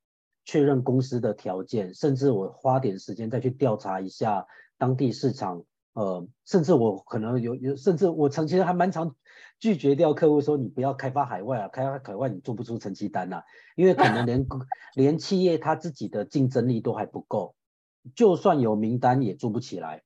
[0.44, 4.46] 确认公司的条件，甚至我花点时间再去调查一下
[4.78, 9.14] 当地市场，呃，甚至我可能有有，甚至我曾经还蛮常
[9.58, 13.42] 拒绝掉客户说，你不要开发海外啊，开发海外你做不出成绩单呐，
[13.74, 14.46] 因为可能连
[14.94, 17.56] 连企业他自己的竞争力都还不够，
[18.14, 20.04] 就算有名单也做不起来。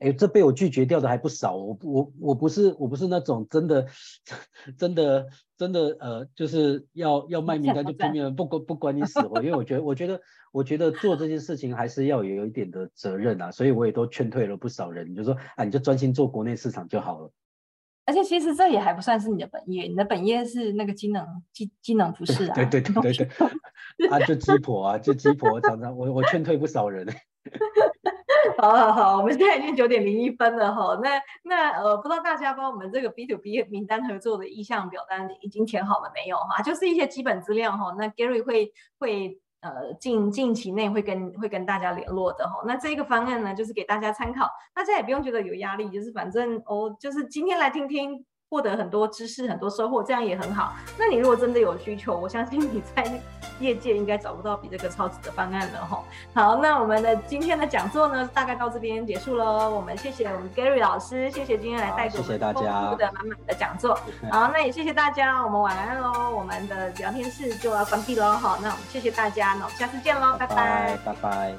[0.00, 1.54] 哎，这被我拒绝掉的还不少。
[1.56, 3.86] 我我我不是我不是那种真的
[4.76, 5.26] 真的
[5.56, 9.40] 真的呃，就是要要卖名单就 拼命，不管不管你死活。
[9.42, 10.20] 因为我觉得我觉得
[10.52, 15.10] 我觉得做这件事情还是要有一点的责任啊，所以我也都劝退了不少人。
[15.10, 17.30] 你就说啊，你就专心做国内市场就好了。
[18.06, 22.54] 而且其实这也还不算是你的本业，你的本业是那个机能机机能服饰啊。
[22.54, 23.12] 对对对对
[23.96, 27.06] 对， 啊就鸡婆啊就鸡婆，常常我我劝退不少人。
[28.58, 30.98] 好好好，我们现在已经九点零一分了哈。
[31.02, 36.62] 那那呃，不知道大家帮我们这个 B to B 名单合作的意向表单已经填好了没有哈？
[36.62, 37.94] 就是一些基本资料哈。
[37.98, 42.62] 那 Gary 会会呃近近期内会跟会跟大家联络的哈。
[42.66, 48.24] 那这个方案呢，就是给大家参考，大家也不用觉得有压力，就是反正哦，就是今天来听听。
[48.54, 50.74] 获得很多知识，很多收获，这样也很好。
[50.96, 53.04] 那你如果真的有需求，我相信你在
[53.58, 56.04] 业界应该找不到比这个超值的方案了吼。
[56.32, 59.68] 好，那我们的今天的讲座呢，大概到这边结束喽。
[59.70, 62.54] 我们谢谢我们 Gary 老师，谢谢今天来带给我们丰
[62.90, 63.98] 富的满满的讲座。
[64.30, 66.30] 好，那也谢谢大家，我们晚安喽。
[66.30, 68.34] 我们的聊天室就要关闭喽。
[68.34, 71.54] 好，那我们谢谢大家，那我们下次见喽，拜拜，拜拜，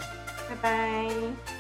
[0.48, 1.55] 拜拜。